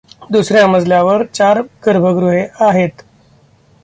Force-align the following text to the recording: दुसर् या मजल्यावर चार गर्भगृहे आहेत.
दुसर् 0.31 0.57
या 0.57 0.67
मजल्यावर 0.67 1.23
चार 1.33 1.61
गर्भगृहे 1.85 2.41
आहेत. 2.61 3.03